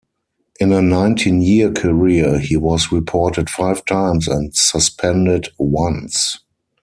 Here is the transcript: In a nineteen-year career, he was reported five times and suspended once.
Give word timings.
In 0.59 0.71
a 0.71 0.81
nineteen-year 0.81 1.73
career, 1.73 2.39
he 2.39 2.57
was 2.57 2.91
reported 2.91 3.51
five 3.51 3.85
times 3.85 4.27
and 4.27 4.49
suspended 4.55 5.49
once. 5.59 6.39